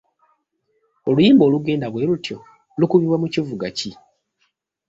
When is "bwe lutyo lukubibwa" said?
1.89-3.17